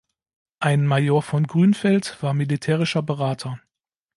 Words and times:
Ein 0.59 0.87
Major 0.87 1.21
von 1.21 1.45
Grünfeld 1.45 2.23
war 2.23 2.33
militärischer 2.33 3.03
Berater. 3.03 3.59